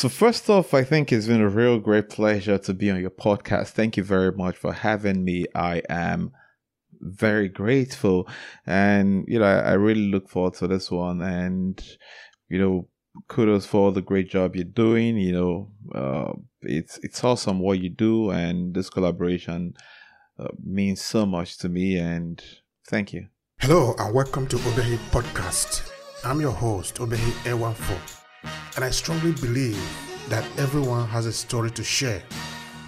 [0.00, 3.10] So, first off, I think it's been a real great pleasure to be on your
[3.10, 3.72] podcast.
[3.72, 5.44] Thank you very much for having me.
[5.54, 6.32] I am
[7.02, 8.26] very grateful.
[8.64, 11.20] And, you know, I, really look forward to this one.
[11.20, 11.78] And,
[12.48, 12.88] you know,
[13.28, 15.18] kudos for all the great job you're doing.
[15.18, 16.32] You know, uh,
[16.62, 18.30] it's, it's awesome what you do.
[18.30, 19.74] And this collaboration
[20.38, 21.98] uh, means so much to me.
[21.98, 22.42] And
[22.88, 23.26] thank you.
[23.58, 25.92] Hello, and welcome to Obehi Podcast.
[26.24, 28.19] I'm your host, Obehi A14
[28.76, 29.80] and I strongly believe
[30.28, 32.22] that everyone has a story to share.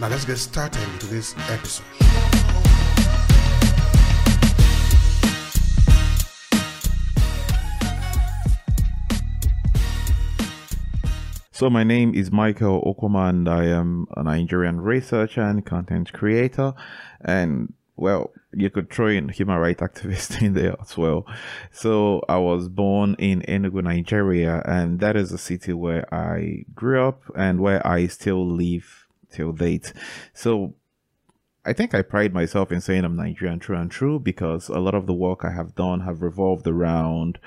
[0.01, 1.85] Now let's get started into this episode.
[11.63, 16.75] So my name is Michael Okoma and I am a Nigerian researcher and content creator
[17.21, 21.27] and well, you could throw in human rights activist in there as well.
[21.71, 27.07] So I was born in Enugu, Nigeria, and that is a city where I grew
[27.07, 29.93] up and where I still live till date.
[30.35, 30.75] So
[31.65, 34.95] I think I pride myself in saying I'm Nigerian true and true because a lot
[34.95, 37.39] of the work I have done have revolved around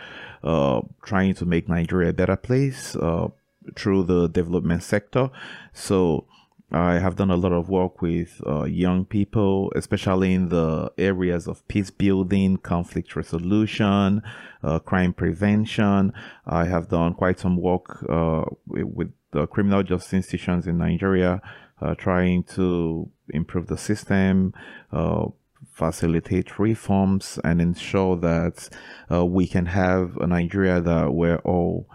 [0.43, 3.27] uh, trying to make Nigeria a better place uh,
[3.75, 5.31] through the development sector.
[5.73, 6.25] So
[6.71, 11.47] I have done a lot of work with uh, young people, especially in the areas
[11.47, 14.23] of peace building, conflict resolution,
[14.63, 16.11] uh, crime prevention.
[16.45, 21.41] I have done quite some work uh, with the criminal justice institutions in Nigeria,
[21.81, 24.53] uh, trying to improve the system,
[24.91, 25.27] uh,
[25.72, 28.69] facilitate reforms, and ensure that
[29.11, 31.88] uh, we can have a Nigeria that we're all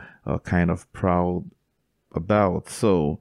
[0.44, 1.50] kind of proud
[2.14, 2.68] about.
[2.68, 3.20] So,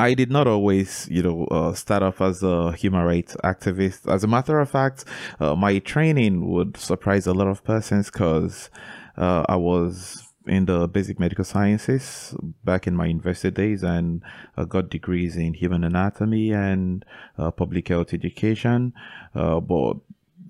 [0.00, 4.10] I did not always, you know, uh, start off as a human rights activist.
[4.10, 5.04] As a matter of fact,
[5.38, 8.70] uh, my training would surprise a lot of persons because
[9.18, 12.34] uh, I was in the basic medical sciences
[12.64, 14.22] back in my university days and
[14.56, 17.04] uh, got degrees in human anatomy and
[17.36, 18.94] uh, public health education.
[19.34, 19.98] Uh, but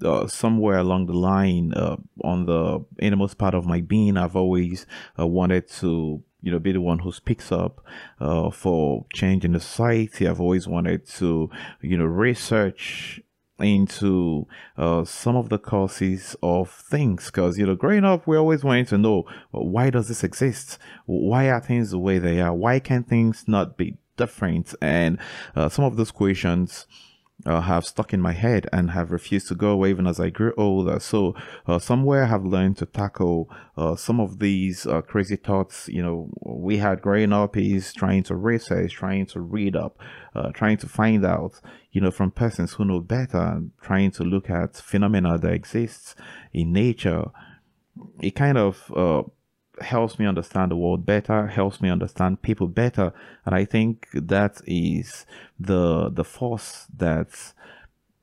[0.05, 4.87] uh, somewhere along the line, uh, on the innermost part of my being, I've always
[5.19, 7.85] uh, wanted to you know, be the one who speaks up
[8.21, 10.27] uh, for change in the society.
[10.27, 13.21] I've always wanted to, you know, research
[13.59, 14.47] into
[14.77, 17.27] uh, some of the causes of things.
[17.27, 20.79] Because you know growing up we always wanted to know why does this exist?
[21.07, 22.55] Why are things the way they are?
[22.55, 24.75] Why can things not be different?
[24.81, 25.19] And
[25.55, 26.87] uh, some of those questions
[27.47, 30.31] uh, have stuck in my head and have refused to go away even as I
[30.31, 31.01] grew older.
[31.01, 31.35] So
[31.67, 35.89] uh, somewhere I have learned to tackle uh, some of these uh, crazy thoughts.
[35.89, 39.99] You know, we had growing up is trying to research, trying to read up,
[40.35, 41.61] uh, trying to find out,
[41.93, 46.15] you know, from persons who know better, trying to look at phenomena that exists
[46.53, 47.25] in nature.
[48.21, 49.23] It kind of uh,
[49.81, 53.13] helps me understand the world better, helps me understand people better,
[53.45, 55.27] and I think that is
[55.59, 57.29] the the force that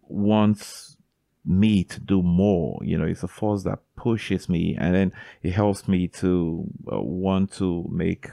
[0.03, 0.97] wants
[1.45, 2.79] me to do more.
[2.83, 7.01] You know, it's a force that pushes me, and then it helps me to uh,
[7.01, 8.29] want to make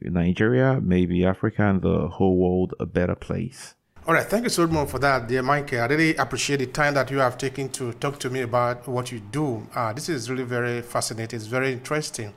[0.00, 3.74] Nigeria, maybe Africa, and the whole world a better place.
[4.06, 5.74] All right, thank you so much for that, dear Mike.
[5.74, 9.12] I really appreciate the time that you have taken to talk to me about what
[9.12, 9.66] you do.
[9.74, 11.36] Uh, this is really very fascinating.
[11.36, 12.32] It's very interesting.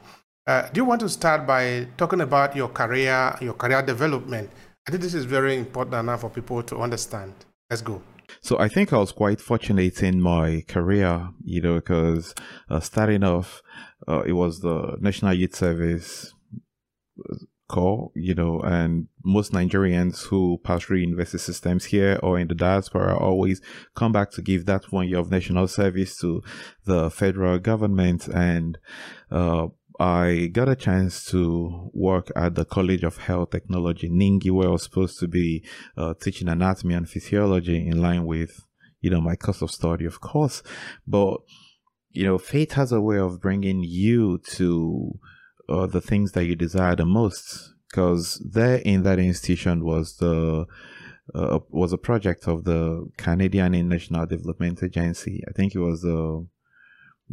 [0.47, 4.49] Uh, do you want to start by talking about your career, your career development?
[4.87, 7.33] I think this is very important enough for people to understand.
[7.69, 8.01] Let's go.
[8.41, 12.33] So I think I was quite fortunate in my career, you know, because
[12.69, 13.61] uh, starting off,
[14.07, 16.33] uh, it was the National Youth Service
[17.67, 22.55] Corps, you know, and most Nigerians who pass through university systems here or in the
[22.55, 23.61] diaspora always
[23.95, 26.41] come back to give that one year of national service to
[26.85, 28.27] the federal government.
[28.27, 28.77] And
[29.29, 29.67] uh,
[29.99, 34.71] I got a chance to work at the College of Health Technology, Ningi, where I
[34.71, 35.63] was supposed to be
[35.97, 38.65] uh, teaching anatomy and physiology in line with,
[39.01, 40.63] you know, my course of study, of course.
[41.05, 41.37] But,
[42.09, 45.19] you know, fate has a way of bringing you to
[45.69, 47.73] uh, the things that you desire the most.
[47.89, 50.65] Because there in that institution was the
[51.35, 55.43] uh, was a project of the Canadian National Development Agency.
[55.47, 56.47] I think it was the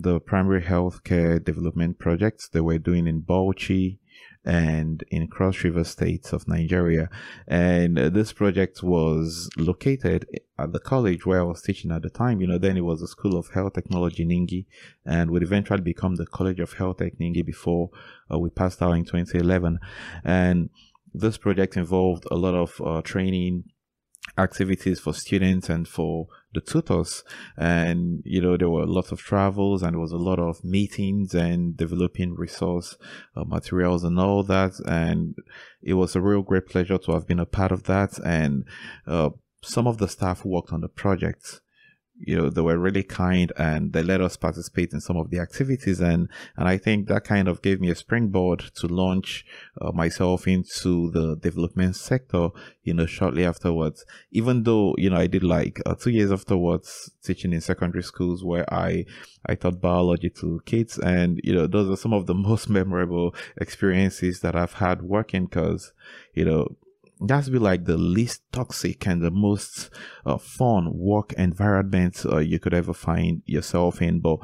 [0.01, 3.99] the primary healthcare development projects they were doing in Bauchi
[4.45, 7.11] and in Cross River states of Nigeria.
[7.49, 12.11] And uh, this project was located at the college where I was teaching at the
[12.11, 12.41] time.
[12.41, 14.67] You know, then it was the School of Health Technology Ningi
[15.05, 17.91] and would eventually become the College of Health Tech Ningi before
[18.33, 19.81] uh, we passed out in 2011.
[20.25, 20.71] And
[21.13, 23.65] this project involved a lot of uh, training
[24.37, 27.25] activities for students and for the tutors.
[27.57, 31.35] And you know there were lots of travels and there was a lot of meetings
[31.35, 32.97] and developing resource
[33.37, 34.73] uh, materials and all that.
[34.87, 35.37] And
[35.83, 38.19] it was a real great pleasure to have been a part of that.
[38.19, 38.65] And
[39.07, 39.31] uh,
[39.63, 41.61] some of the staff who worked on the project
[42.21, 45.39] you know they were really kind and they let us participate in some of the
[45.39, 46.01] activities.
[46.01, 49.45] And and i think that kind of gave me a springboard to launch
[49.81, 52.49] uh, myself into the development sector
[52.83, 54.05] you know shortly afterwards.
[54.31, 58.45] Even though you know i did like uh, two years afterwards teaching in secondary schools
[58.45, 59.05] where i
[59.47, 60.99] i taught biology to kids.
[60.99, 65.47] And you know those are some of the most memorable experiences that i've had working
[65.47, 65.93] because
[66.35, 66.77] you know
[67.21, 69.91] that's be like the least toxic and the most
[70.25, 74.39] uh, fun work environment uh, you could ever find yourself in but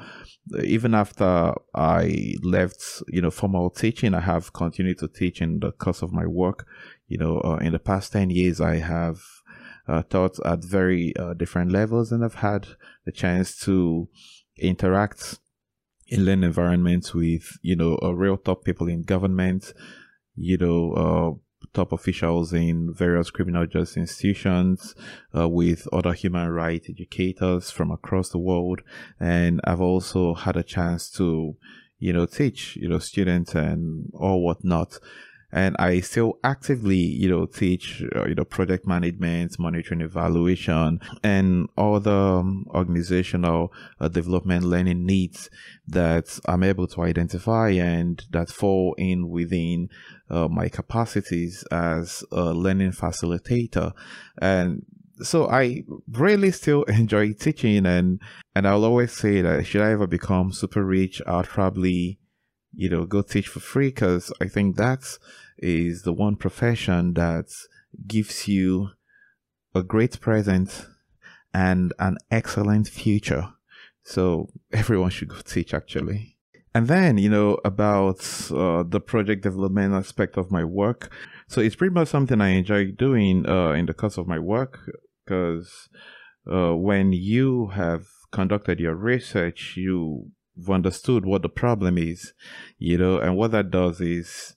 [0.54, 5.60] uh, even after i left you know formal teaching i have continued to teach in
[5.60, 6.66] the course of my work.
[7.06, 9.18] You know uh, in the past 10 years i have
[9.86, 12.66] uh, taught at very uh, different levels and i've had
[13.04, 14.08] the chance to
[14.58, 15.38] interact
[16.08, 19.72] in learning environments with you know real top people in government.
[20.36, 21.40] You know
[21.72, 24.94] top officials in various criminal justice institutions,
[25.36, 28.82] uh, with other human rights educators from across the world.
[29.18, 31.56] And I've also had a chance to,
[31.98, 34.98] you know, teach, you know, students and all whatnot
[35.54, 41.68] and I still actively, you know, teach, uh, you know, project management, monitoring, evaluation, and
[41.78, 45.48] other um, organizational uh, development learning needs
[45.86, 49.90] that I'm able to identify and that fall in within
[50.28, 53.92] uh, my capacities as a learning facilitator.
[54.38, 54.84] And
[55.22, 58.20] so I really still enjoy teaching and
[58.56, 62.18] and I'll always say that should I ever become super rich, I'll probably,
[62.72, 65.20] you know, go teach for free because I think that's
[65.58, 67.46] is the one profession that
[68.06, 68.90] gives you
[69.74, 70.86] a great present
[71.52, 73.48] and an excellent future.
[74.02, 76.36] So everyone should go teach actually.
[76.76, 78.18] And then, you know, about
[78.50, 81.12] uh, the project development aspect of my work.
[81.46, 84.80] So it's pretty much something I enjoy doing uh, in the course of my work
[85.24, 85.88] because
[86.50, 92.34] uh, when you have conducted your research, you've understood what the problem is,
[92.78, 94.56] you know, and what that does is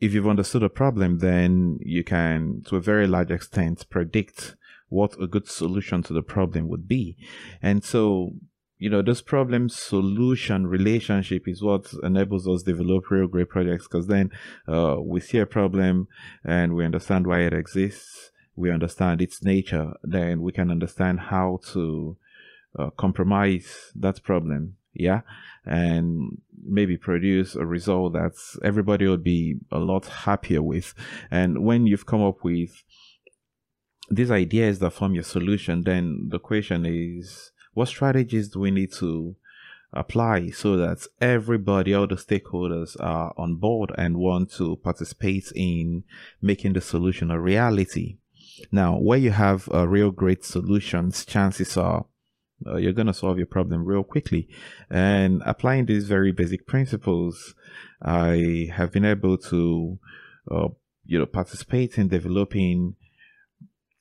[0.00, 4.56] if you've understood a problem, then you can, to a very large extent, predict
[4.88, 7.16] what a good solution to the problem would be.
[7.60, 8.32] And so,
[8.78, 14.06] you know, this problem solution relationship is what enables us develop real great projects because
[14.06, 14.30] then
[14.68, 16.06] uh, we see a problem
[16.44, 18.30] and we understand why it exists.
[18.54, 19.92] We understand its nature.
[20.02, 22.16] Then we can understand how to
[22.78, 25.20] uh, compromise that problem yeah?
[25.64, 28.32] And maybe produce a result that
[28.62, 30.94] everybody would be a lot happier with.
[31.30, 32.82] And when you've come up with
[34.10, 38.92] these ideas that form your solution then the question is what strategies do we need
[38.92, 39.36] to
[39.92, 46.04] apply so that everybody all the stakeholders are on board and want to participate in
[46.42, 48.16] making the solution a reality?
[48.72, 52.06] Now where you have a real great solutions chances are
[52.66, 54.48] uh, you're going to solve your problem real quickly.
[54.90, 57.54] And applying these very basic principles,
[58.02, 59.98] I have been able to,
[60.50, 60.68] uh,
[61.04, 62.96] you know, participate in developing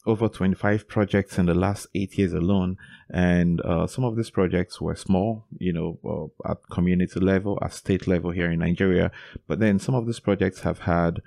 [0.07, 2.77] over 25 projects in the last eight years alone.
[3.09, 7.73] And uh, some of these projects were small, you know, uh, at community level, at
[7.73, 9.11] state level here in Nigeria.
[9.47, 11.21] But then some of these projects have had,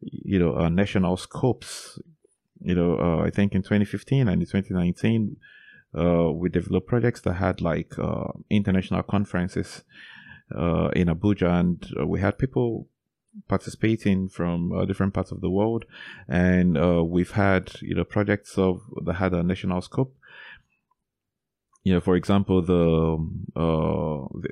[0.00, 1.98] you know, uh, national scopes.
[2.60, 5.36] You know, uh, I think in 2015 and in 2019,
[5.94, 9.82] uh, we developed projects that had like uh, international conferences
[10.54, 12.86] uh, in Abuja, and uh, we had people
[13.48, 15.84] participating from uh, different parts of the world,
[16.28, 20.14] and uh, we've had you know projects of that had a national scope.
[21.82, 23.16] You know, for example, the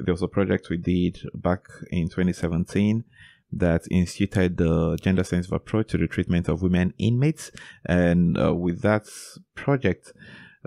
[0.05, 3.05] there was a project we did back in 2017
[3.53, 7.50] that instituted the gender sensitive approach to the treatment of women inmates,
[7.85, 9.07] and with that
[9.55, 10.12] project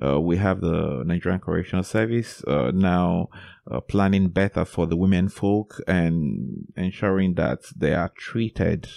[0.04, 3.30] uh, we have the Nigerian Correctional Service uh, now
[3.70, 8.88] uh, planning better for the women folk and ensuring that they are treated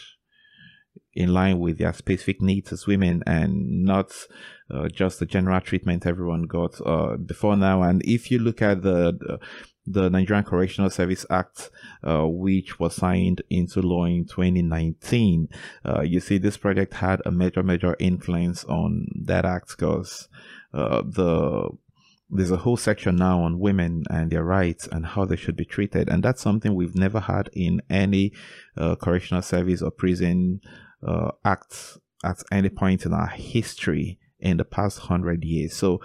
[1.13, 4.13] in line with their specific needs as women and not
[4.71, 7.83] uh, just the general treatment everyone got uh, before now.
[7.83, 9.39] And if you look at the, the
[9.87, 11.71] the Nigerian Correctional Service Act,
[12.05, 15.49] uh, which was signed into law in 2019.
[15.85, 20.29] Uh, you see, this project had a major, major influence on that act because
[20.73, 21.69] uh, the
[22.33, 25.65] there's a whole section now on women and their rights and how they should be
[25.65, 28.33] treated, and that's something we've never had in any
[28.77, 30.61] uh, correctional SEVIX or prison
[31.07, 35.75] uh, acts at any point in our history in the past hundred years.
[35.75, 36.01] So,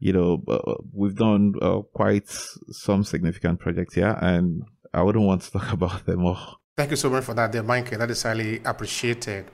[0.00, 4.62] you know, uh, we've done uh, quite some significant projects here, and
[4.94, 6.60] I wouldn't want to talk about them all.
[6.76, 7.90] Thank you so much for that, there, Mike.
[7.90, 9.46] That is highly appreciated.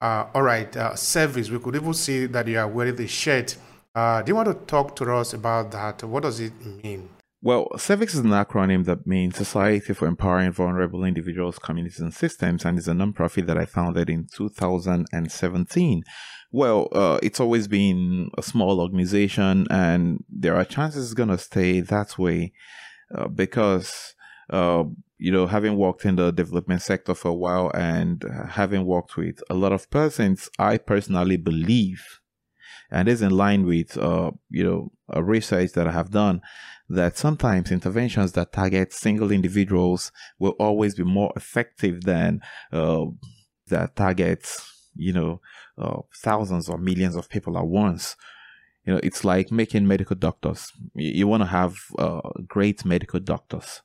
[0.00, 1.48] Uh, all right, uh, service.
[1.50, 3.56] We could even see that you are wearing the shirt.
[3.94, 6.02] Uh, do you want to talk to us about that?
[6.04, 7.10] What does it mean?
[7.42, 12.64] Well, SEVIX is an acronym that means Society for Empowering Vulnerable Individuals, Communities, and Systems,
[12.64, 16.04] and is a nonprofit that I founded in 2017.
[16.52, 21.38] Well, uh, it's always been a small organization, and there are chances it's going to
[21.38, 22.52] stay that way
[23.14, 24.14] uh, because,
[24.50, 24.84] uh,
[25.18, 29.42] you know, having worked in the development sector for a while and having worked with
[29.50, 32.21] a lot of persons, I personally believe,
[32.92, 36.42] and is in line with, uh, you know, research that I have done
[36.88, 43.06] that sometimes interventions that target single individuals will always be more effective than uh,
[43.68, 45.40] that targets, you know,
[45.78, 48.14] uh, thousands or millions of people at once.
[48.84, 50.70] You know, it's like making medical doctors.
[50.94, 53.80] You, you want to have uh, great medical doctors.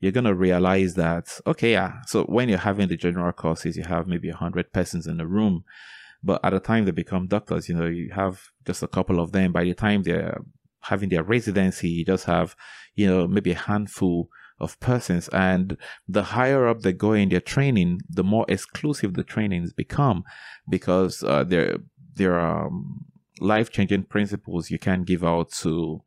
[0.00, 3.84] You're going to realize that, okay, yeah, so when you're having the general courses, you
[3.84, 5.64] have maybe 100 persons in the room.
[6.26, 9.30] But at the time they become doctors, you know, you have just a couple of
[9.30, 9.52] them.
[9.52, 10.40] By the time they're
[10.80, 12.56] having their residency, you just have,
[12.96, 14.28] you know, maybe a handful
[14.58, 15.28] of persons.
[15.28, 15.76] And
[16.08, 20.24] the higher up they go in their training, the more exclusive the trainings become
[20.68, 21.76] because uh, there,
[22.16, 23.04] there are um,
[23.40, 26.02] life changing principles you can give out to,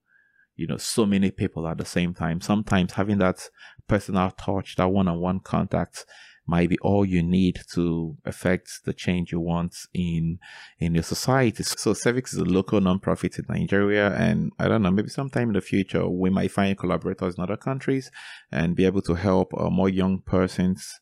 [0.58, 2.42] you know, so many people at the same time.
[2.42, 3.50] Sometimes having that
[3.88, 6.06] personal touch, that one on one contact
[6.50, 10.40] might be all you need to affect the change you want in
[10.80, 11.64] in your society.
[11.64, 15.54] So SEVIX is a local nonprofit in Nigeria, and I don't know, maybe sometime in
[15.54, 18.10] the future we might find collaborators in other countries
[18.52, 21.00] and be able to help uh, more young persons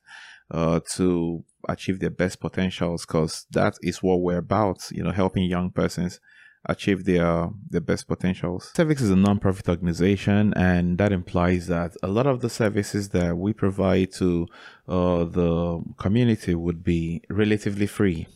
[0.52, 5.44] uh, to achieve their best potentials because that is what we're about, you know, helping
[5.46, 6.20] young persons
[6.68, 8.72] achieve their their best potentials.
[8.76, 13.38] SEVIX is a non-profit organization, and that implies that a lot of the services that
[13.38, 14.48] we provide to
[14.88, 18.28] uh, the community would be relatively free.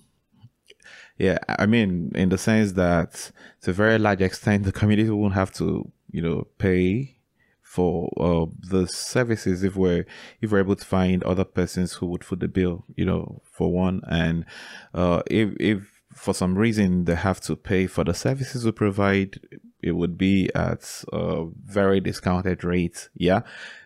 [1.18, 5.36] Yeah, I mean, in the sense that to a very large extent, the community won't
[5.36, 7.18] have to, you know, pay
[7.62, 10.06] for uh, the services if we're
[10.42, 13.72] if we're able to find other persons who would foot the bill, you know, for
[13.72, 14.46] one, and
[14.94, 19.40] uh, if if for some reason they have to pay for the services we provide,
[19.82, 23.10] it would be at a very discounted rate.
[23.16, 23.42] Yeah.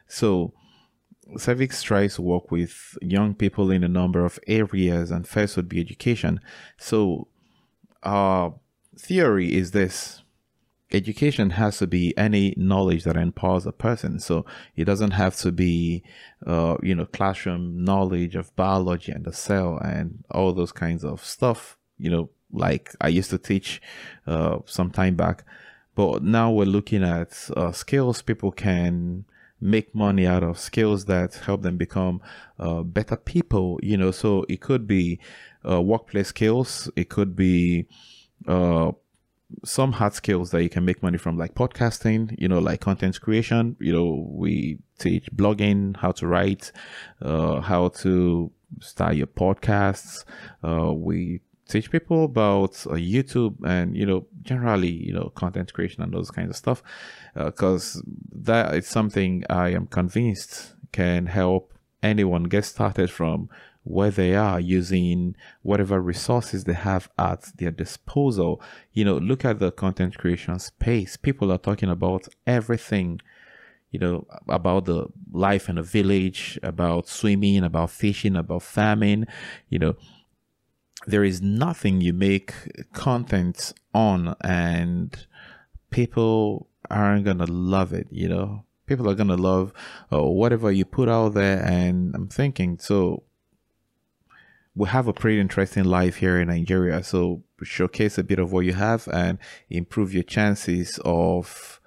[0.07, 0.53] So
[1.33, 5.67] SEVIX tries to work with young people in a number of areas, and first would
[5.67, 6.39] be education.
[6.77, 7.27] So,
[8.03, 8.55] our
[8.97, 10.21] theory is this
[10.91, 14.19] education has to be any knowledge that empowers a person.
[14.19, 16.03] So it doesn't have to be,
[16.45, 21.25] uh, you know, classroom knowledge of biology and the cell and all those kinds of
[21.25, 23.81] stuff you know, like I used to teach
[24.27, 25.43] uh, some time back.
[25.95, 29.25] But now we're looking at uh, skills people can
[29.61, 32.21] make money out of, skills that help them become
[32.59, 34.11] uh, better people, you know.
[34.11, 35.19] So it could be
[35.67, 37.87] uh, workplace skills, it could be
[38.47, 38.91] uh,
[39.63, 43.19] some hard skills that you can make money from, like podcasting, you know, like content
[43.21, 43.75] creation.
[43.79, 46.71] You know, we teach blogging, how to write,
[47.21, 50.25] uh, how to start your podcasts.
[50.63, 56.03] Uh, we teach people about uh, YouTube and you know generally you know content creation
[56.03, 56.83] and those kinds of stuff
[57.33, 63.49] because uh, that is something I am convinced can help anyone get started from
[63.83, 68.59] where they are using whatever resources they have at their disposal.
[68.93, 71.17] You know, look at the content creation space.
[71.17, 73.21] People are talking about everything
[73.91, 79.25] you know, about the life in a village, about swimming, about fishing, about farming,
[79.69, 79.95] you know,
[81.07, 82.53] there is nothing you make
[82.93, 85.27] content on and
[85.89, 88.63] people aren't gonna love it you know?
[88.85, 89.73] People are gonna love
[90.13, 93.23] uh, whatever you put out there and i'm thinking so
[94.75, 98.65] we have a pretty interesting life here in nigeria so showcase a bit of what
[98.65, 101.79] you have and improve your chances of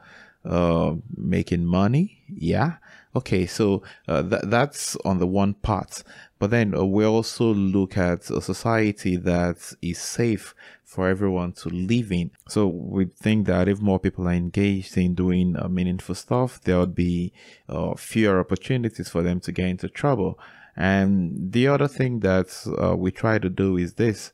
[0.45, 2.77] uh, making money yeah?
[3.15, 6.03] Okay so uh, th- that's on the one part
[6.39, 10.55] but then uh, we also look at a society that is safe
[10.85, 12.31] for everyone to live in.
[12.49, 16.79] So we think that if more people are engaged in doing uh, meaningful stuff, there
[16.79, 17.33] would be
[17.69, 20.39] uh, fewer opportunities for them to get into trouble.
[20.77, 22.49] And the other thing that
[22.81, 24.33] uh, we try to do is this.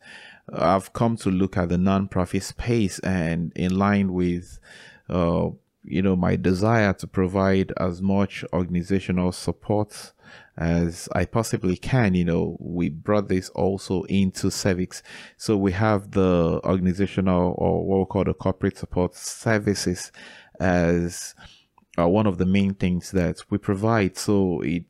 [0.53, 4.59] I've come to look at the nonprofit space and in line with
[5.09, 5.49] uh,
[5.85, 10.13] you know my desire to provide as much organizational support
[10.57, 12.15] as I possibly can.
[12.15, 15.03] You know, we brought this also into SEVIX.
[15.37, 20.13] So we have the organizational or what we call the corporate support services
[20.61, 21.35] as
[21.99, 24.17] uh, one of the main things that we provide.
[24.17, 24.85] So it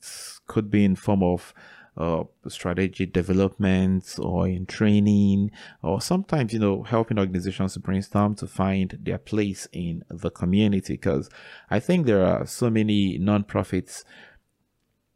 [0.47, 1.55] could be in form of
[1.97, 8.49] uh, strategy development or in training or sometimes you know helping organizations to brainstorm to
[8.49, 11.31] find their place in the community because
[11.71, 14.03] i think there are so many nonprofits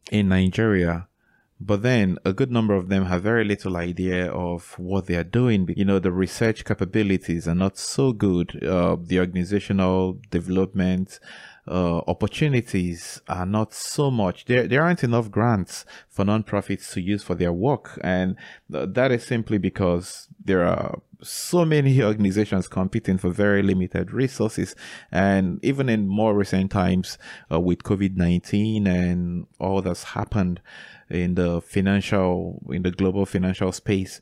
[0.09, 1.07] in nigeria
[1.61, 5.25] but then a good number of them have very little idea of what they are
[5.25, 5.67] doing.
[5.75, 8.63] You know, the research capabilities are not so good.
[8.63, 11.19] Uh, the organizational development
[11.67, 14.45] uh, opportunities are not so much.
[14.45, 17.99] There, there aren't enough grants for nonprofits to use for their work.
[18.01, 18.37] And
[18.71, 24.75] th- that is simply because there are so many organizations competing for very limited resources.
[25.11, 27.17] And even in more recent times
[27.51, 30.61] uh, with COVID 19 and all that's happened,
[31.09, 34.21] in the financial in the global financial space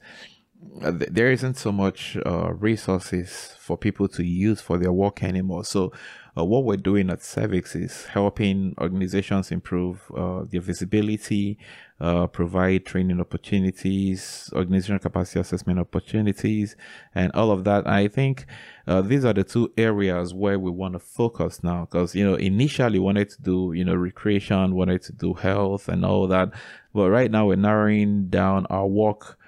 [0.81, 5.63] uh, there isn't so much uh, resources for people to use for their work anymore
[5.65, 5.91] so
[6.37, 11.57] uh, what we're doing at SEVIX is helping organizations improve uh, their visibility,
[11.99, 16.75] uh, provide training opportunities, organizational capacity assessment opportunities,
[17.15, 17.87] and all of that.
[17.87, 18.45] I think
[18.85, 22.35] uh, these are the two areas where we want to focus now because, you know,
[22.35, 26.51] initially wanted to do, you know, recreation, wanted to do health and all that.
[26.93, 29.39] But right now we're narrowing down our work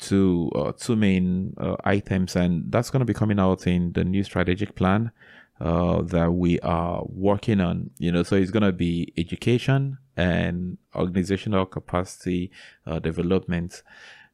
[0.00, 4.02] to uh, two main uh, items, and that's going to be coming out in the
[4.02, 5.12] new strategic plan
[5.62, 7.90] uh, that we are working on.
[7.98, 12.50] You know, so it's going to be education and organizational capacity
[12.86, 13.82] uh, development.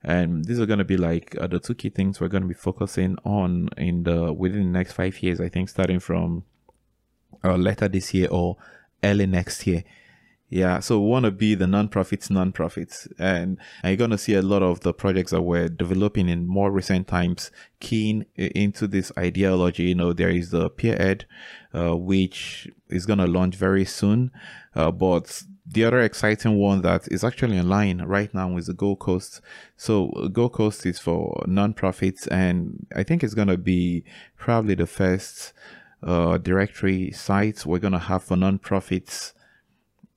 [0.02, 2.48] And these are going to be like uh, the two key things we're going to
[2.48, 5.38] be focusing on in the within the next five years.
[5.38, 6.44] I think starting from
[7.44, 8.56] uh, later this year or
[9.04, 9.84] early next year.
[10.50, 14.40] Yeah, so we want to be the non-profits, non-profits, and, you're going to see a
[14.40, 17.50] lot of the projects that we're developing in more recent times
[17.80, 19.84] keen into this ideology.
[19.84, 21.26] You know, there is the peer ed,
[21.74, 24.30] uh, which is going to launch very soon,
[24.74, 29.00] uh, but the other exciting one that is actually online right now is the Gold
[29.00, 29.42] Coast.
[29.76, 34.02] So Gold Coast is for non-profits, and I think it's going to be
[34.38, 35.52] probably the first
[36.02, 39.34] uh, directory site we're going to have for non-profits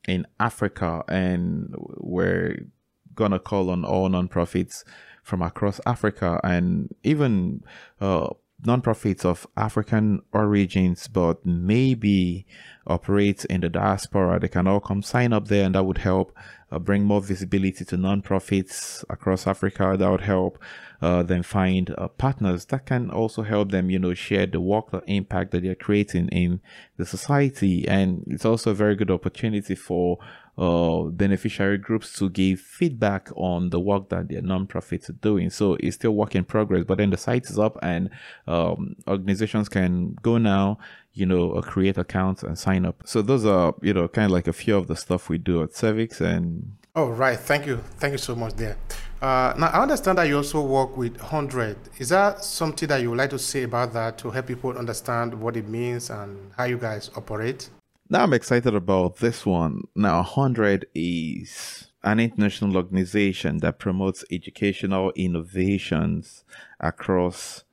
[0.08, 2.68] in Africa, and we're
[3.16, 4.84] gonna call on all nonprofits
[5.24, 7.64] from across Africa and even
[8.00, 8.30] uh,
[8.64, 12.46] nonprofits of African origins, but maybe
[12.88, 14.40] operate in the diaspora.
[14.40, 16.36] They can all come sign up there, and that would help
[16.72, 19.96] uh, bring more visibility to nonprofits across Africa.
[19.98, 20.60] That would help
[21.02, 24.92] uh, them find uh, partners that can also help them, you know, share the work,
[24.92, 26.62] the impact that they're creating in
[26.98, 27.88] the society.
[27.88, 30.20] And it's also a very good opportunity for
[30.58, 35.50] uh, beneficiary groups to give feedback on the work that their nonprofits are doing.
[35.50, 38.10] So it's still work in progress, but then the site is up and
[38.48, 40.78] um, organizations can go now,
[41.14, 43.04] you know, create accounts and sign up.
[43.06, 45.62] So those are, you know, kind of like a few of the stuff we do
[45.64, 46.78] at SEVIX and.
[46.96, 47.40] Oh, right.
[47.40, 47.78] Thank you.
[48.00, 48.78] Thank you so much there.
[49.22, 51.78] Uh, now, I understand that you also work with HundrED.
[52.00, 55.34] Is that something that you would like to say about that to help people understand
[55.34, 57.70] what it means and how you guys operate?
[58.12, 59.84] Now I'm excited about this one.
[59.96, 66.44] Now, HundrED is an international organization that promotes educational innovations
[66.82, 67.64] across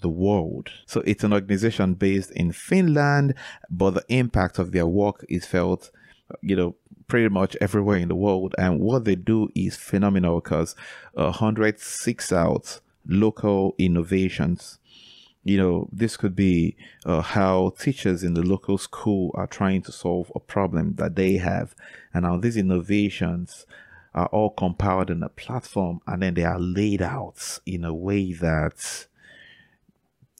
[0.00, 0.70] the world.
[0.86, 3.34] So it's an organization based in Finland,
[3.70, 5.90] but the impact of their work is felt,
[6.40, 6.74] you know,
[7.08, 8.54] pretty much everywhere in the world.
[8.58, 10.74] And what they do is phenomenal because
[11.16, 14.78] uh, HundrED seeks out local innovations
[15.46, 19.92] you know, this could be uh, how teachers in the local school are trying to
[19.92, 21.72] solve a problem that they have.
[22.12, 23.64] And how these innovations
[24.12, 28.32] are all compiled in a platform and then they are laid out in a way
[28.32, 29.06] that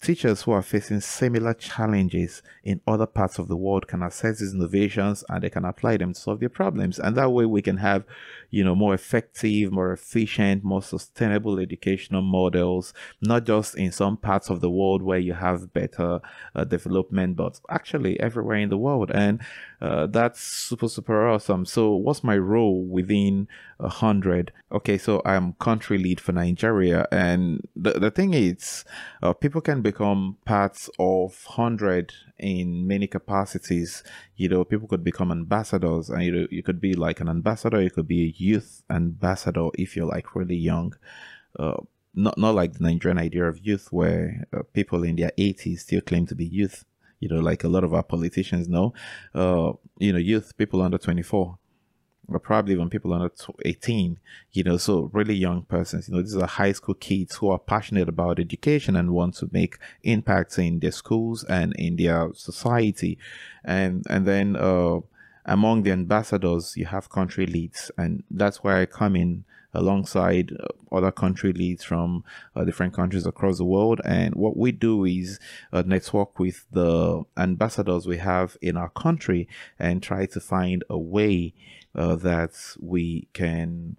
[0.02, 4.52] Teachers who are facing similar challenges in other parts of the world can assess these
[4.52, 6.98] innovations and they can apply them to solve their problems.
[6.98, 8.04] And that way we can have,
[8.50, 14.50] you know, more effective, more efficient, more sustainable educational models, not just in some parts
[14.50, 16.20] of the world where you have better
[16.54, 19.10] uh, development, but actually everywhere in the world.
[19.14, 19.40] And
[19.80, 21.66] uh, that's super, super awesome.
[21.66, 24.48] So what's my role within a HundrED?
[24.72, 27.06] Okay, so I'm country lead for Nigeria.
[27.12, 28.84] And the, the thing is,
[29.22, 34.02] uh, people can become parts of HundrED in many capacities.
[34.36, 37.82] You know, people could become ambassadors and you know, you could be like an ambassador.
[37.82, 40.94] You could be a youth ambassador if you're like really young.
[41.58, 41.80] Uh,
[42.14, 46.00] not, not like the Nigerian idea of youth where uh, people in their 80s still
[46.00, 46.84] claim to be youth
[47.20, 48.92] you know, like a lot of our politicians know,
[49.34, 51.58] uh, you know, youth, people under 24.
[52.28, 53.30] Or probably even people under
[53.64, 54.18] 18,
[54.52, 57.58] you know, so really young persons, you know, these are high school kids who are
[57.58, 63.18] passionate about education and want to make impacts in their schools and in their society.
[63.64, 65.00] And, and then, uh,
[65.46, 69.44] among the ambassadors, you have country leads, and that's where I come in
[69.76, 74.00] alongside uh, other country leads from uh, different countries across the world.
[74.04, 75.38] And what we do is
[75.72, 80.98] uh, network with the ambassadors we have in our country and try to find a
[80.98, 81.54] way
[81.94, 83.96] uh, that we can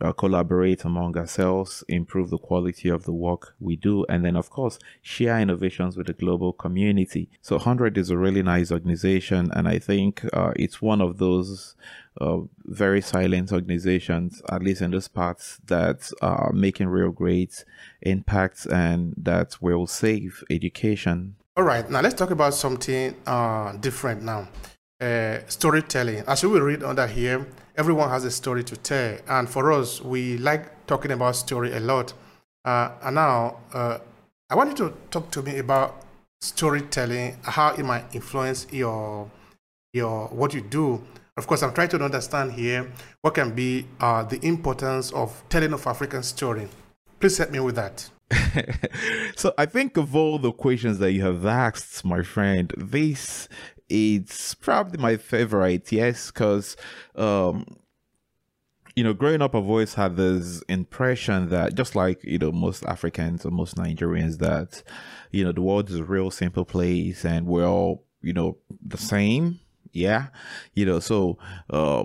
[0.00, 4.50] uh, collaborate among ourselves, improve the quality of the work we do, and then, of
[4.50, 7.28] course, share innovations with the global community.
[7.40, 11.74] So, HundrED is a really nice organization, and I think uh, it's one of those
[12.20, 17.64] uh, very silent organizations, at least in those parts, that are making real great
[18.02, 21.36] impacts and that will save education.
[21.56, 24.48] All right, now let's talk about something uh, different now.
[25.00, 26.22] Uh, storytelling.
[26.26, 29.16] As you will read under here, everyone has a story to tell.
[29.28, 32.12] And for us, we like talking about story a lot.
[32.66, 33.98] Uh, and now, uh,
[34.50, 36.04] I want you to talk to me about
[36.42, 39.30] storytelling, how it might influence your
[39.94, 41.02] your what you do.
[41.34, 45.72] Of course, I'm trying to understand here what can be uh, the importance of telling
[45.72, 46.68] of African story.
[47.18, 48.10] Please help me with that.
[49.36, 53.48] so I think of all the questions that you have asked, my friend, this
[53.90, 56.76] it's probably my favorite, yes, because
[57.16, 57.66] um,
[58.96, 62.84] you know, growing up, I've always had this impression that just like, you know, most
[62.84, 64.82] Africans or most Nigerians, that,
[65.30, 68.98] you know, the world is a real simple place and we're all, you know, the
[68.98, 69.60] same.
[69.92, 70.28] Yeah.
[70.74, 71.38] You know, so,
[71.70, 72.04] uh,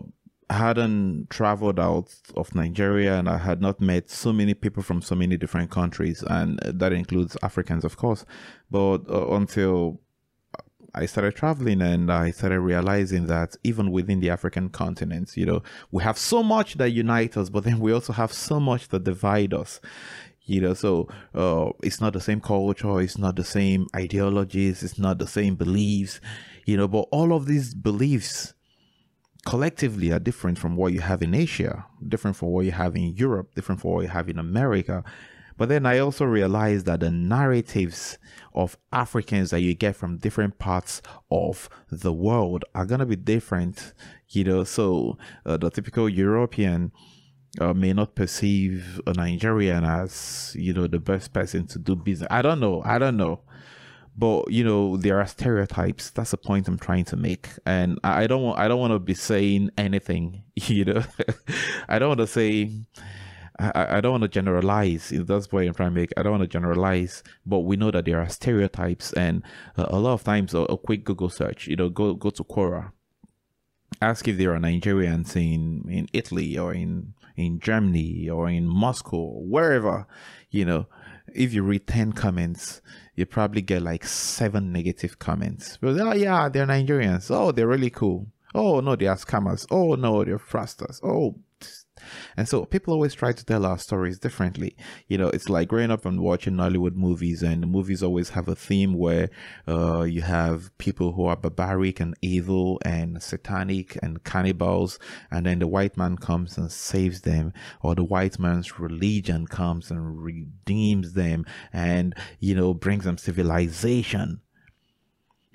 [0.49, 5.01] I hadn't traveled out of Nigeria and I had not met so many people from
[5.01, 8.25] so many different countries, and that includes Africans, of course.
[8.69, 9.99] But uh, until
[10.97, 15.62] I started traveling and I started realizing that even within the African continent, you know,
[15.91, 19.03] we have so much that unites us, but then we also have so much that
[19.03, 19.81] divide us.
[20.45, 24.99] You know, so uh, it's not the same culture, it's not the same ideologies, it's
[24.99, 26.21] not the same beliefs,
[26.65, 28.53] you know, but all of these beliefs
[29.45, 33.15] collectively are different from what you have in Asia, different from what you have in
[33.15, 35.03] Europe, different from what you have in America.
[35.57, 38.17] But then I also realized that the narratives
[38.53, 43.15] of Africans that you get from different parts of the world are going to be
[43.15, 43.93] different,
[44.29, 44.63] you know.
[44.63, 46.91] So uh, the typical European
[47.59, 52.27] uh, may not perceive a Nigerian as, you know, the best person to do business.
[52.31, 52.81] I don't know.
[52.85, 53.41] I don't know.
[54.17, 56.09] But you know there are stereotypes.
[56.09, 58.99] That's the point I'm trying to make, and I don't want I don't want to
[58.99, 60.43] be saying anything.
[60.55, 61.03] You know,
[61.89, 62.71] I don't want to say
[63.59, 65.11] I, I don't want to generalize.
[65.13, 66.11] That's what I'm trying to make.
[66.17, 69.43] I don't want to generalize, but we know that there are stereotypes, and
[69.77, 72.43] uh, a lot of times a, a, quick Google search, you know, go go to
[72.43, 72.91] Quora,
[74.01, 79.39] ask if there are Nigerians in in Italy or in in Germany or in Moscow,
[79.39, 80.07] wherever,
[80.49, 80.87] you know.
[81.33, 82.81] If you read ten comments,
[83.15, 85.77] you probably get like seven negative comments.
[85.81, 87.31] But oh yeah, they're Nigerians.
[87.31, 88.27] Oh, they're really cool.
[88.53, 89.65] Oh no, they are scammers.
[89.71, 91.03] Oh no, they're fraudsters.
[91.03, 91.35] Oh
[92.37, 94.75] and so people always try to tell our stories differently.
[95.07, 98.47] You know, it's like growing up and watching Hollywood movies, and the movies always have
[98.47, 99.29] a theme where
[99.67, 104.99] uh, you have people who are barbaric and evil and satanic and cannibals,
[105.31, 109.91] and then the white man comes and saves them, or the white man's religion comes
[109.91, 114.41] and redeems them and, you know, brings them civilization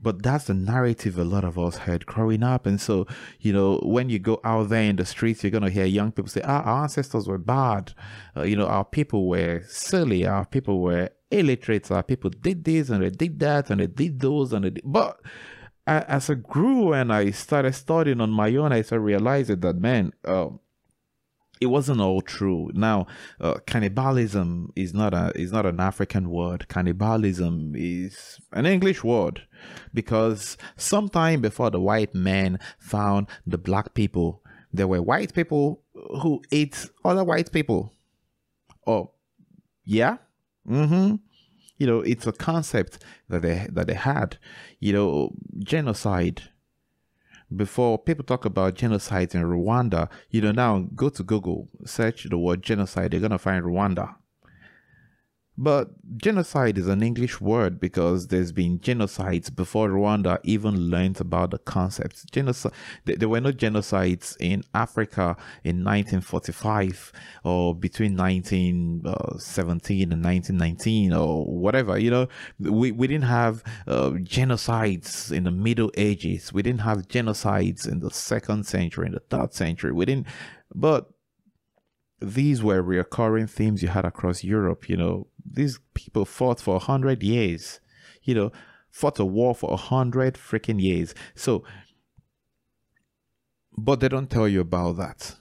[0.02, 2.66] but that's the narrative a lot of us heard growing up.
[2.66, 3.06] And so,
[3.40, 6.12] you know, when you go out there in the streets, you're going to hear young
[6.12, 7.92] people say, ah, our ancestors were bad.
[8.36, 10.26] Uh, you know, our people were silly.
[10.26, 11.90] Our people were illiterate.
[11.90, 14.84] Our people did this and they did that and they did those and they did.
[14.84, 15.20] But
[15.86, 20.12] as I grew and I started studying on my own, I started realizing that, man,
[20.24, 20.60] um,
[21.60, 22.70] it wasn't all true.
[22.72, 23.06] Now,
[23.40, 26.68] uh, cannibalism is not a is not an African word.
[26.68, 29.42] Cannibalism is an English word
[29.92, 34.42] because sometime before the white man found the black people,
[34.72, 35.82] there were white people
[36.22, 37.92] who ate other white people.
[38.86, 39.10] Oh,
[39.84, 40.16] yeah,
[40.66, 41.16] mm-hmm.
[41.76, 44.38] You know, it's a concept that they that they had.
[44.78, 46.42] You know, genocide
[47.54, 52.38] before people talk about genocide in Rwanda, you know, now go to Google, search the
[52.38, 54.14] word genocide, they're going to find Rwanda.
[55.62, 61.50] But genocide is an English word because there's been genocides before Rwanda even learned about
[61.50, 62.32] the concept.
[62.32, 62.72] Genocide,
[63.04, 67.12] there were no genocides in Africa in 1945
[67.44, 71.98] or between 1917 and 1919 or whatever.
[71.98, 76.54] You know, we, we didn't have uh, genocides in the Middle Ages.
[76.54, 79.92] We didn't have genocides in the second century, in the third century.
[79.92, 80.26] We didn't,
[80.74, 81.10] but
[82.20, 84.88] these were recurring themes you had across Europe.
[84.88, 87.80] You know, these people fought for a hundred years.
[88.22, 88.52] You know,
[88.90, 91.14] fought a war for a hundred freaking years.
[91.34, 91.64] So,
[93.76, 95.39] but they don't tell you about that.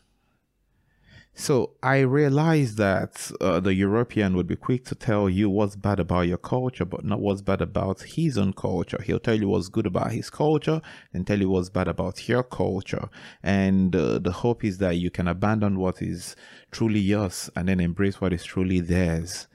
[1.40, 5.98] So I realized that uh, the European would be quick to tell you what's bad
[5.98, 9.02] about your culture, but not what's bad about his own culture.
[9.02, 10.82] He'll tell you what's good about his culture
[11.14, 13.08] and tell you what's bad about your culture.
[13.42, 16.36] And uh, the hope is that you can abandon what is
[16.72, 19.48] truly yours and then embrace what is truly theirs.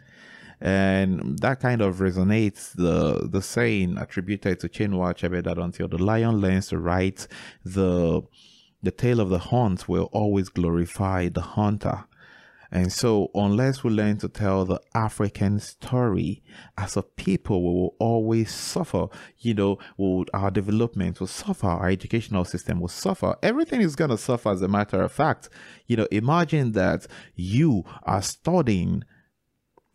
[0.62, 6.02] And that kind of resonates the the saying attributed to Chinua Achebe that until the
[6.02, 7.28] lion learns to write
[7.62, 8.22] the
[8.84, 12.04] the tale of the hunt will always glorify the hunter.
[12.70, 16.42] And so, unless we learn to tell the African story
[16.76, 19.06] as a people, we will always suffer.
[19.38, 23.36] You know, will, our development will suffer, our educational system will suffer.
[23.44, 25.48] Everything is going to suffer, as a matter of fact.
[25.86, 29.04] You know, imagine that you are studying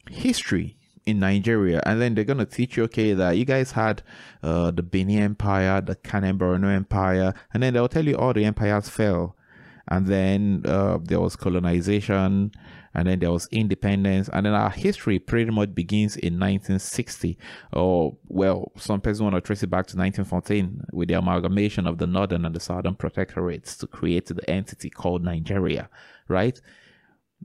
[0.10, 0.79] history
[1.10, 4.02] in Nigeria, and then they're gonna teach you, okay, that you guys had
[4.44, 8.90] uh, the Benin Empire, the Kanem-Borno Empire, and then they'll tell you all the empires
[8.90, 9.36] fell,
[9.88, 12.52] and then uh, there was colonization,
[12.94, 17.38] and then there was independence, and then our history pretty much begins in 1960,
[17.74, 21.98] or well, some people want to trace it back to 1914 with the amalgamation of
[21.98, 25.90] the northern and the southern protectorates to create the entity called Nigeria,
[26.28, 26.60] right?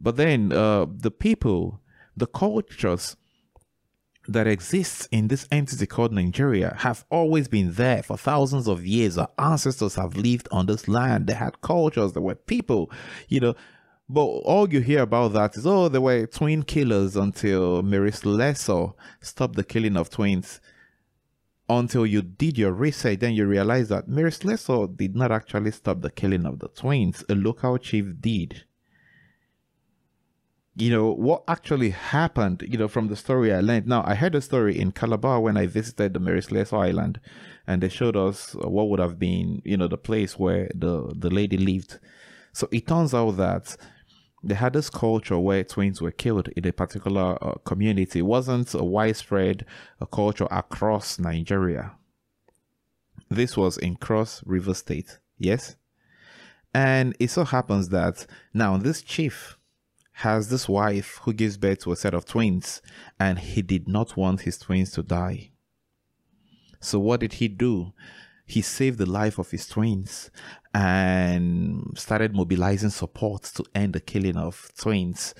[0.00, 1.80] But then uh, the people,
[2.16, 3.16] the cultures
[4.28, 9.18] that exists in this entity called Nigeria have always been there for thousands of years.
[9.18, 11.26] Our ancestors have lived on this land.
[11.26, 12.12] They had cultures.
[12.12, 12.90] There were people,
[13.28, 13.54] you know.
[14.08, 18.88] But all you hear about that is, oh, there were twin killers until Mary Slessor
[19.20, 20.60] stopped the killing of twins.
[21.66, 26.02] Until you did your research, then you realize that Mary Slessor did not actually stop
[26.02, 27.24] the killing of the twins.
[27.30, 28.64] A local chief did
[30.76, 33.86] you know what actually happened you know from the story i learned.
[33.86, 37.20] Now i heard a story in calabar when i visited the mary slessor island
[37.66, 41.30] and they showed us what would have been you know the place where the the
[41.30, 41.98] lady lived.
[42.52, 43.76] So it turns out that
[44.42, 48.18] they had this culture where twins were killed in a particular uh, community.
[48.18, 49.64] It wasn't a widespread
[50.00, 51.92] uh, culture across nigeria.
[53.30, 55.76] This was in cross river state yes?
[56.72, 59.56] And it so happens that now this chief
[60.18, 62.80] has this wife who gives birth to a set of twins,
[63.18, 65.50] and he did not want his twins to die.
[66.80, 67.92] So, what did he do?
[68.46, 70.30] He saved the life of his twins
[70.72, 75.34] and started mobilizing support to end the killing of twins.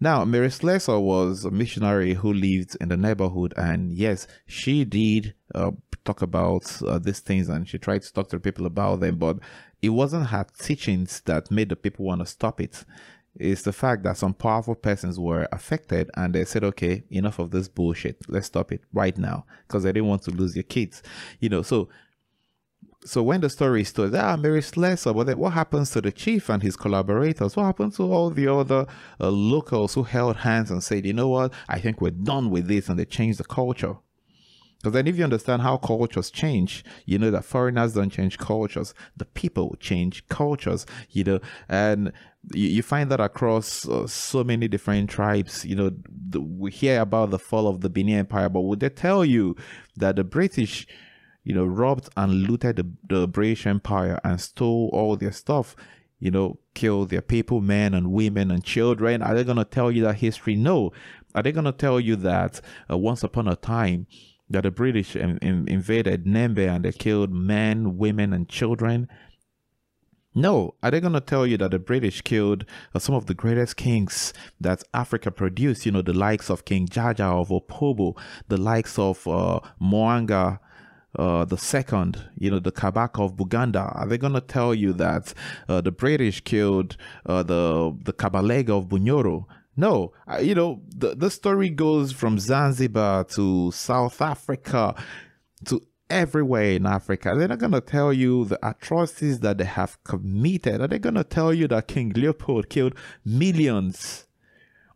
[0.00, 5.34] Now, Mary Slessor was a missionary who lived in the neighborhood, and yes, she did
[5.54, 5.72] uh,
[6.04, 9.38] talk about uh, these things and she tried to talk to people about them, but
[9.82, 12.84] it wasn't her teachings that made the people want to stop it
[13.36, 17.50] is the fact that some powerful persons were affected and they said, okay, enough of
[17.50, 18.18] this bullshit.
[18.28, 21.02] Let's stop it right now because they didn't want to lose their kids.
[21.38, 21.88] You know, so
[23.04, 26.12] so when the story is told, ah, Mary Slessor, but then what happens to the
[26.12, 27.56] chief and his collaborators?
[27.56, 28.86] What happens to all the other
[29.18, 32.68] uh, locals who held hands and said, you know what, I think we're done with
[32.68, 33.96] this, and they changed the culture?
[34.80, 38.94] Because then, if you understand how cultures change, you know that foreigners don't change cultures,
[39.14, 41.38] the people change cultures, you know,
[41.68, 42.12] and
[42.54, 45.66] you, find that across uh, so many different tribes.
[45.66, 48.88] You know, the, we hear about the fall of the Benin Empire, but would they
[48.88, 49.54] tell you
[49.96, 50.86] that the British,
[51.44, 55.76] you know, robbed and looted the, the British Empire and stole all their stuff?
[56.18, 59.22] You know, killed their people, men and women and children.
[59.22, 60.54] Are they going to tell you that history?
[60.54, 60.92] No.
[61.34, 64.06] Are they going to tell you that uh, once upon a time,
[64.50, 69.08] that the British in, in, invaded Nembe and they killed men, women, and children.
[70.34, 73.34] No, are they going to tell you that the British killed uh, some of the
[73.34, 75.86] greatest kings that Africa produced?
[75.86, 78.16] You know, the likes of King Jaja of Opobo,
[78.48, 80.60] the likes of uh, Mwanga
[81.18, 83.94] uh, the second, you know, the Kabaka of Buganda.
[83.96, 85.34] Are they going to tell you that
[85.68, 89.46] uh, the British killed uh, the the Kabalega of Bunyoro?
[89.76, 94.94] No, you know, the, the story goes from Zanzibar to South Africa
[95.66, 95.80] to
[96.10, 97.34] everywhere in Africa.
[97.36, 100.80] They're not going to tell you the atrocities that they have committed.
[100.80, 104.26] Are they going to tell you that King Leopold killed millions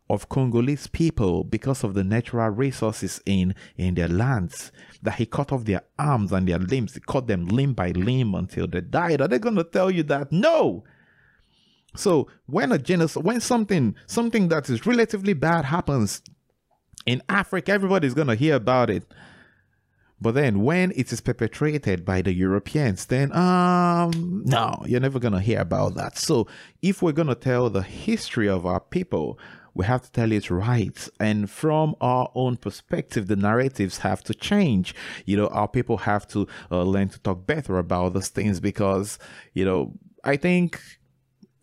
[0.09, 4.71] of Congolese people because of the natural resources in, in their lands.
[5.01, 6.93] That he cut off their arms and their limbs.
[6.93, 9.21] He cut them limb by limb until they died.
[9.21, 10.31] Are they going to tell you that?
[10.31, 10.83] No!
[11.95, 16.21] So when a genocide, when something, something that is relatively bad happens
[17.05, 19.05] in Africa, everybody's to hear about it.
[20.21, 25.41] But then when it is perpetrated by the Europeans, then um no, you're never gonna
[25.41, 26.17] hear about that.
[26.17, 26.47] So
[26.81, 29.37] if we're gonna tell the history of our people,
[29.75, 31.07] we have to tell it right.
[31.19, 34.95] And from our own perspective, the narratives have to change.
[35.25, 39.19] You know, our people have to uh, learn to talk better about those things because,
[39.53, 40.81] you know, I think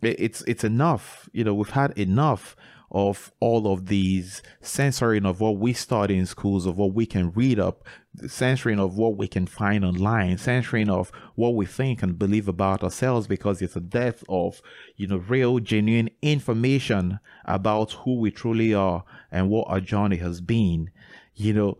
[0.05, 1.29] it's it's enough.
[1.33, 2.55] You know, we've had enough
[2.93, 7.31] of all of these censoring of what we study in schools, of what we can
[7.31, 7.83] read up,
[8.27, 12.83] censoring of what we can find online, censoring of what we think and believe about
[12.83, 14.61] ourselves because it's a death of,
[14.95, 20.39] you know, real, genuine information about who we truly are and what our journey has
[20.39, 20.91] been.
[21.33, 21.77] You know,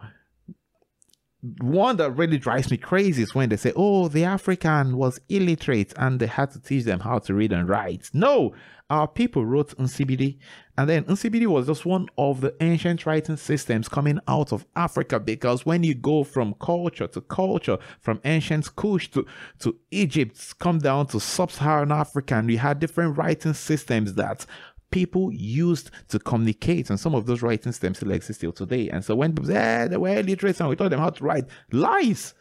[1.60, 5.94] one that really drives me crazy is when they say, oh, the African was illiterate
[5.98, 8.10] and they had to teach them how to read and write.
[8.14, 8.54] No,
[8.90, 10.38] our people wrote Nsibidi.
[10.78, 15.20] And then Nsibidi was just one of the ancient writing systems coming out of Africa
[15.20, 19.26] because when you go from culture to culture, from ancient Kush to,
[19.60, 24.46] to Egypt, come down to sub-Saharan Africa, and we had different writing systems that
[24.94, 28.90] people used to communicate, and some of those writing systems still exist still today.
[28.90, 31.24] And so when people say, eh, they were illiterate and we taught them how to
[31.24, 32.36] write, lies,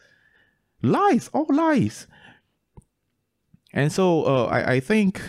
[0.83, 2.05] lies, all lies.
[3.73, 5.19] And so uh, I, I think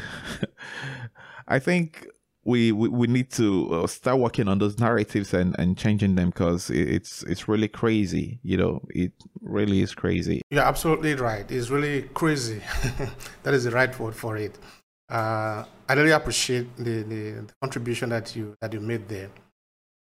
[1.49, 2.07] I think
[2.45, 6.29] we, we, we need to uh, start working on those narratives and, and changing them
[6.29, 8.39] because it's it's really crazy.
[8.43, 10.43] You know, it really is crazy.
[10.51, 11.51] You're absolutely right.
[11.51, 12.61] It's really crazy.
[13.45, 14.59] that is the right word for it.
[15.09, 19.31] Uh, I really appreciate the, the, the, contribution that you that you made there.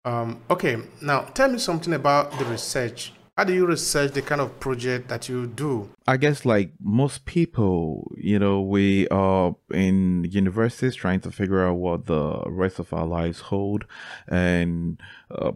[0.06, 4.42] Um, okay, now tell me something about the research how do you research the kind
[4.42, 5.92] of project that you do?
[6.08, 11.76] I guess, like most people, you know, we are in universities trying to figure out
[11.76, 13.86] what the rest of our lives hold.
[14.28, 15.52] And uh,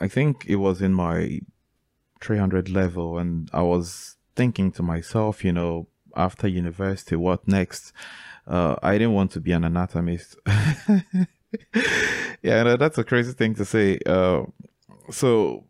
[0.00, 1.40] I think it was in my
[2.22, 7.92] 300 level, and I was thinking to myself, you know, after university, what next?
[8.46, 10.36] Uh, I didn't want to be an anatomist.
[12.42, 13.98] yeah, that's a crazy thing to say.
[14.06, 14.42] Uh,
[15.10, 15.64] so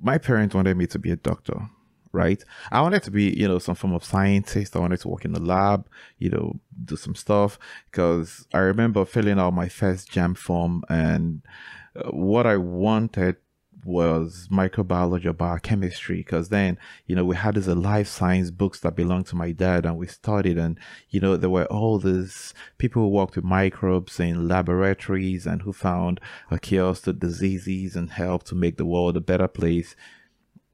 [0.00, 1.68] my parents wanted me to be a doctor,
[2.12, 2.42] right?
[2.70, 4.76] I wanted to be, you know, some form of scientist.
[4.76, 7.58] I wanted to work in the lab, you know, do some stuff.
[7.90, 11.42] Because I remember filling out my first JAMB form, and
[11.94, 13.36] uh, what I wanted
[13.84, 18.94] was microbiology or biochemistry because then you know we had these life science books that
[18.94, 20.78] belonged to my dad and we studied and
[21.10, 25.72] you know there were all these people who worked with microbes in laboratories and who
[25.72, 29.96] found a cure to diseases and helped to make the world a better place.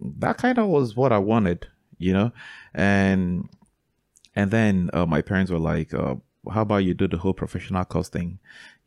[0.00, 1.66] That kind of was what i wanted
[1.98, 2.32] you know?
[2.72, 3.48] And
[4.34, 6.14] and then uh, my parents were like uh,
[6.50, 8.38] how about you do the whole professional course thing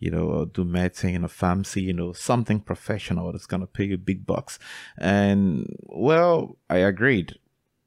[0.02, 3.98] you know, do medicine or pharmacy, you know, something professional that's going to pay you
[3.98, 4.58] big bucks.
[4.98, 7.38] And well, I agreed.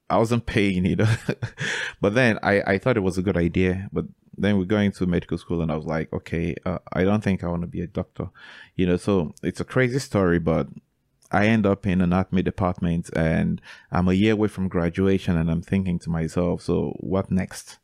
[0.09, 1.13] I wasn't paying, you know,
[2.01, 3.89] but then I, I thought it was a good idea.
[3.91, 4.05] But
[4.37, 7.43] then we're going to medical school and I was like, okay, uh, I don't think
[7.43, 8.29] I want to be a doctor,
[8.75, 10.69] you know, so it's a crazy story, but
[11.31, 13.61] I end up in anatomy department and
[13.91, 17.79] I'm a year away from graduation and I'm thinking to myself, so what next?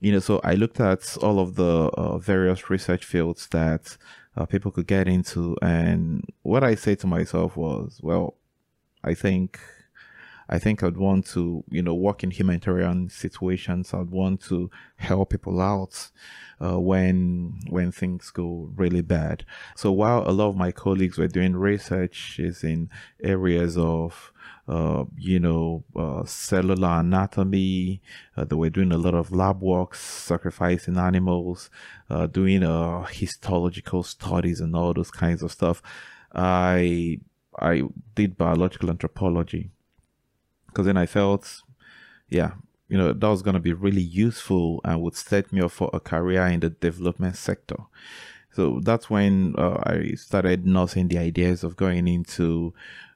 [0.00, 3.96] You know, so I looked at all of the uh, various research fields that
[4.36, 8.34] uh, people could get into, and what I said to myself was, well,
[9.04, 9.60] I think,
[10.52, 13.94] I think I'd want to, you know, work in humanitarian situations.
[13.94, 16.10] I'd want to help people out
[16.60, 19.44] uh, when when things go really bad.
[19.76, 22.90] So while a lot of my colleagues were doing research is in
[23.22, 24.32] areas of
[24.68, 28.00] uh, you know, uh, cellular anatomy.
[28.36, 31.70] Uh, they were doing a lot of lab works, sacrificing animals,
[32.08, 35.82] uh, doing uh, histological studies and all those kinds of stuff.
[36.32, 37.18] I
[37.58, 37.82] I
[38.14, 39.70] did biological anthropology
[40.70, 41.62] because then I felt,
[42.28, 42.52] yeah,
[42.88, 45.90] you know, that was going to be really useful and would set me up for
[45.92, 47.76] a career in the development sector.
[48.52, 52.74] So that's when uh, I started nursing the ideas of going into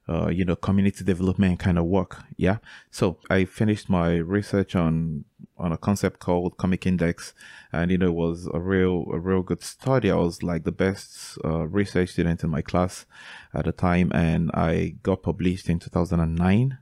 [0.08, 2.22] uh, you know, community development kind of work.
[2.36, 2.58] Yeah.
[2.90, 5.24] So I finished my research on
[5.56, 7.32] on a concept called Cormic Index,
[7.72, 10.10] and you know, it was a real a real good study.
[10.10, 13.06] I was like the best uh, research student in my class
[13.54, 16.78] at the time, and I got published in 2009.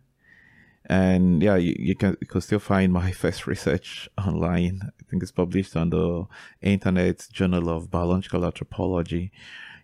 [0.87, 4.80] And yeah, you, you can you still find my first research online.
[4.85, 6.26] I think it's published on the
[6.61, 9.33] Internet Journal of Biological Anthropology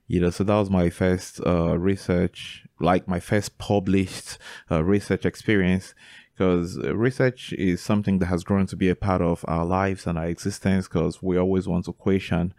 [0.08, 4.38] you know, so that was my first uh, research, like my first published
[4.70, 5.94] uh, research experience
[6.32, 10.16] because research is something that has grown to be a part of our lives and
[10.16, 12.54] our existence because we always want to question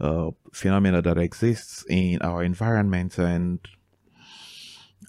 [0.00, 3.58] uh, phenomena that exists in our environment and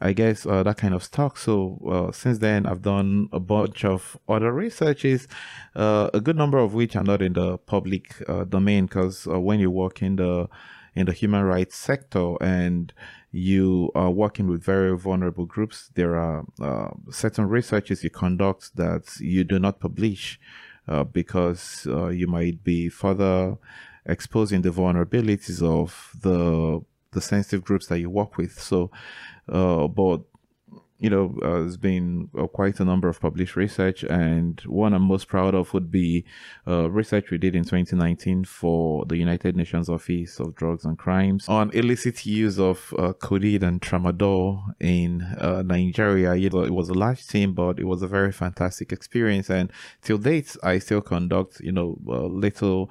[0.03, 1.37] I guess uh, that kind of stuff.
[1.37, 5.29] So uh, since then, I've done a bunch of other researches,
[5.77, 9.39] uh, a good number of which are not in the public uh, domain because uh,
[9.39, 10.49] when you work in the
[10.93, 12.93] in the human rights sector and
[13.31, 19.19] you are working with very vulnerable groups, there are uh, certain researches you conduct that
[19.19, 20.39] you do not publish
[21.13, 23.57] because you might be further
[24.05, 26.83] exposing the vulnerabilities of the
[27.13, 28.59] the sensitive groups that you work with.
[28.59, 28.91] So,
[29.47, 30.21] Uh, but
[31.03, 35.01] you know, uh, there's been uh, quite a number of published research, and one I'm
[35.01, 36.23] most proud of would be
[36.65, 41.49] uh, research we did in 2019 for the United Nations Office of Drugs and Crimes
[41.49, 46.35] on illicit use of uh, codeine and tramadol in uh, Nigeria.
[46.35, 49.73] You know, it was a large team, but it was a very fantastic experience, and
[50.01, 52.89] till date, I still conduct, you know, uh, little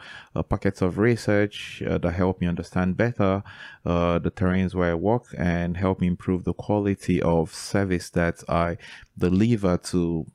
[0.50, 3.42] pockets of research that help me understand better
[3.84, 8.76] the terrains where I work and help me improve the quality of service that I
[9.18, 10.26] deliver to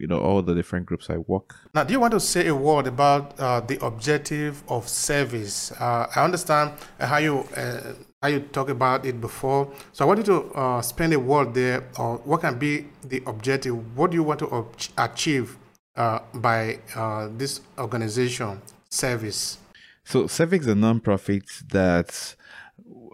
[0.00, 1.54] you know all the different groups I work.
[1.74, 5.78] Now, do you want to say a word about uh, the objective of SEVIX?
[5.80, 7.92] Uh, I understand how you uh,
[8.22, 11.52] how you talk about it before, so I want you to uh, spend a word
[11.54, 11.84] there.
[11.98, 13.74] Or what can be the objective?
[13.96, 14.66] What do you want to
[14.96, 15.56] achieve
[15.96, 19.58] uh, by uh, this organization, SEVIX?
[20.04, 22.36] So, SEVIX is a nonprofit that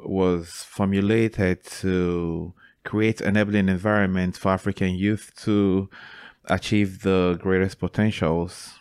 [0.04, 2.54] was formulated to
[2.87, 5.91] create enabling environment for African youth to
[6.47, 8.78] achieve the greatest potentials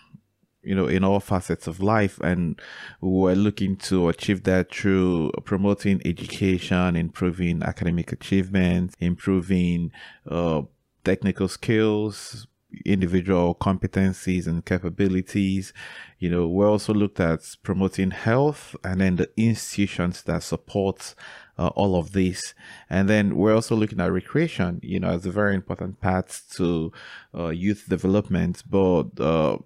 [0.65, 2.19] you know in all facets of life.
[2.19, 2.59] And
[3.01, 9.91] we're looking to achieve that through promoting education improving academic achievements improving
[10.29, 10.63] uh,
[11.03, 12.47] technical skills
[12.83, 15.71] individual competencies and capabilities.
[16.19, 21.15] You know we also looked at promoting health and then the institutions that support
[21.57, 22.53] uh, all of this.
[22.89, 26.91] And then we're also looking at recreation, you know, as a very important part to
[27.33, 28.63] uh, youth development.
[28.69, 29.57] But uh,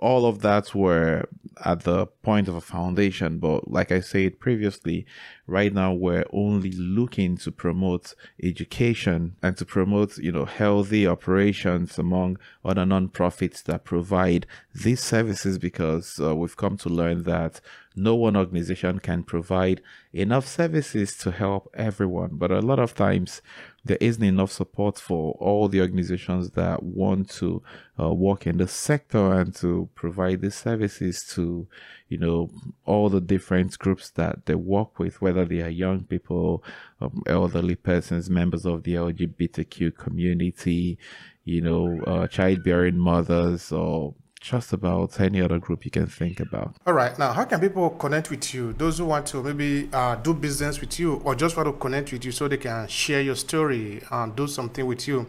[0.00, 1.28] all of that were
[1.64, 3.38] at the point of a foundation.
[3.38, 5.06] But like I said previously,
[5.46, 11.98] right now we're only looking to promote education and to promote, you know, healthy operations
[11.98, 17.60] among other nonprofits that provide these services because uh, we've come to learn that
[17.94, 19.80] no one organization can provide
[20.12, 22.30] enough services to help everyone.
[22.32, 23.40] But a lot of times
[23.84, 27.62] there isn't enough support for all the organizations that want to
[27.98, 31.66] uh, work in the sector and to provide these services to,
[32.08, 32.50] you know,
[32.84, 36.62] all the different groups that they work with, whether they are young people,
[37.00, 40.98] um, elderly persons, members of the LGBTQ community,
[41.44, 46.76] you know, uh, childbearing mothers or just about any other group you can think about.
[46.86, 47.18] All right.
[47.18, 48.72] Now, how can people connect with you?
[48.74, 52.12] Those who want to maybe uh, do business with you or just want to connect
[52.12, 55.26] with you so they can share your story and do something with you.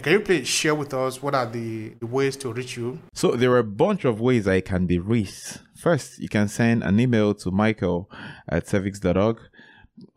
[0.00, 3.00] Can you please share with us what are the, the ways to reach you?
[3.12, 5.58] So there are a bunch of ways I can be reached.
[5.76, 8.10] First, you can send an email to michael
[8.48, 9.40] at sevix.org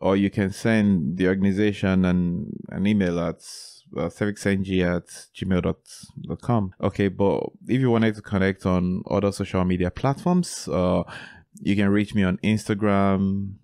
[0.00, 3.36] or you can send the organization an, an email at
[3.96, 5.06] uh, sevixng at
[5.36, 6.74] gmail.com.
[6.80, 11.02] Okay, but if you wanted to connect on other social media platforms, uh,
[11.60, 13.54] you can reach me on Instagram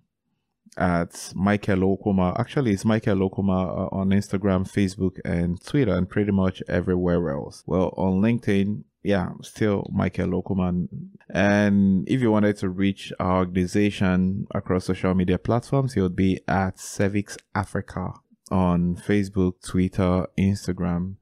[0.79, 2.39] at Michael Okoma.
[2.39, 7.65] Actually, it's Michael Okoma uh, on Instagram, Facebook, and Twitter, and pretty much everywhere else.
[7.67, 10.89] Well, on LinkedIn, yeah, still Michael Okuma.
[11.31, 16.41] And if you wanted to reach our organization across social media platforms, it would be
[16.47, 18.13] at SEVIX Africa
[18.51, 21.17] on Facebook, Twitter, Instagram.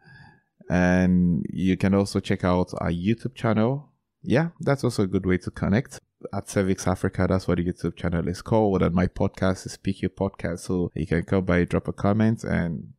[0.69, 3.93] And you can also check out our YouTube channel.
[4.23, 6.01] Yeah, that's also a good way to connect.
[6.33, 8.83] At SEVIX Africa, that's what the YouTube channel is called.
[8.83, 10.61] And my podcast is Speak Your Podcast.
[10.61, 12.95] So you can come by, drop a comment, and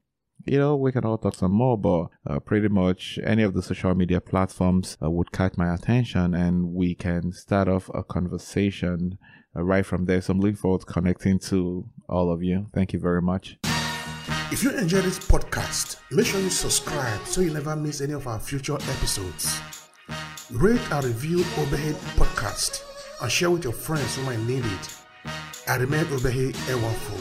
[0.45, 3.61] you know, we can all talk some more, but uh, pretty much any of the
[3.61, 9.17] social media platforms uh, would catch my attention and we can start off a conversation
[9.55, 10.21] uh, right from there.
[10.21, 12.67] So I'm looking forward to connecting to all of you.
[12.73, 13.57] Thank you very much.
[14.49, 18.27] If you enjoy this podcast, make sure you subscribe so you never miss any of
[18.27, 19.59] our future episodes.
[20.51, 24.97] Rate and review Obehe Podcast and share with your friends who might need it.
[25.67, 27.17] I remain Obehe Ewafo.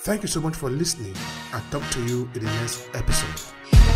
[0.00, 1.14] Thank you so much for listening
[1.52, 3.89] and talk to you in the next episode.